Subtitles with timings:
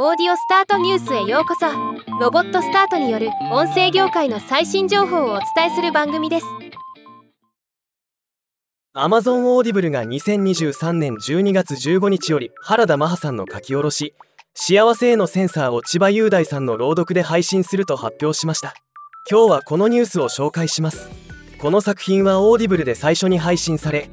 [0.00, 1.66] オーディオスタートニュースへようこそ。
[2.20, 6.46] ロボットスタートによる音声業界の最新情報をお伝えする番組です。
[8.94, 14.14] Amazon オーディブルが2023年12月15日より原田マハさんの書き下ろし
[14.54, 18.74] 「幸せへのセンサー」を千葉雄大さんの朗読で配信すると発表しました。
[19.28, 21.10] 今日はこのニュースを紹介します。
[21.60, 24.08] この作品は Audible で最初に配信され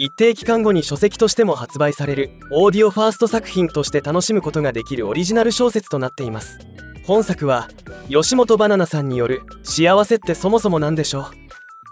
[0.00, 6.58] 一定期間後に書籍としても発売されるオーディオファースト作品として楽しむことができるオリジナル小説となっています。
[7.04, 7.68] 本作は
[8.08, 11.24] 吉本バナナさんによる「幸せってそもそも何でしょう?」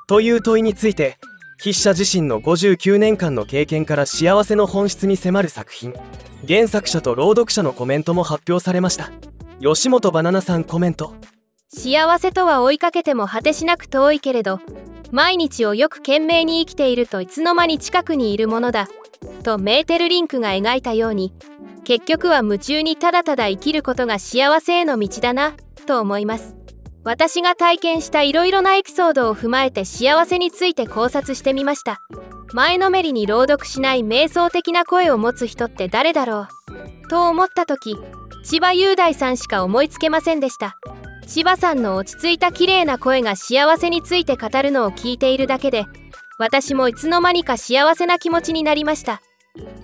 [0.06, 1.18] という問いについて
[1.58, 5.92] 筆者自身の59年間の経験から幸せの本質に迫る作品
[6.46, 9.10] 原作者と朗読者のコメントも発表されました。
[9.60, 11.14] 吉本バナナさんコメント。
[11.68, 14.60] 幸せとは追いかけても果てしなく遠いけれど
[15.12, 18.88] 毎日をよく懸命に生きているといつの間に近くにいるものだ
[19.42, 21.32] とメーテルリンクが描いたように
[21.84, 25.54] 結局は夢中にただただ生きることが幸せへの道だな
[25.86, 26.56] と思います。
[27.04, 32.00] 私が体験したいろいろなエピソードを踏まえて幸せについて考察してみました。
[32.52, 36.48] 前のめりに朗読しない瞑想的な声を持つ人って誰だろ
[37.06, 37.96] うと思った時
[38.44, 40.76] 千葉雄大さんしか思いつけませんでした。
[41.26, 45.84] 千葉さんの落ち着いた綺麗な声が幸せについて語るのを聞いているだけで
[46.38, 49.22] 私もいつの間にか幸せな気持ちになりました。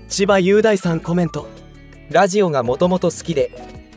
[0.09, 1.48] 千葉雄大さんコメント。
[2.11, 3.51] ラジオがもともと好きで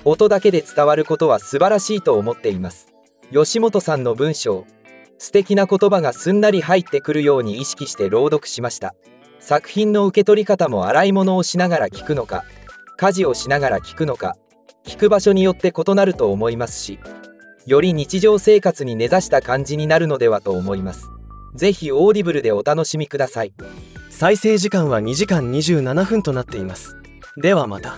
[0.06, 2.88] 音だけで伝わることは素晴らしいと思っています。
[3.34, 4.66] 吉本さんの文章。
[5.18, 8.96] 素敵な言葉がすんなり入ってくるように意識して朗読しました。
[9.46, 12.46] 作品の受け取り方も洗い物をしながら聞くのか
[12.98, 14.38] 家事をしながら聞くのか
[14.86, 16.98] 聞く場所によって異なると思いますし
[17.66, 21.10] より日常生活に根ざした感じになるのではと思います。
[21.56, 23.54] ぜひオーディブルでお楽しみください。
[24.10, 26.96] 再生時間は2時間27分となっています。
[27.38, 27.98] ではまた。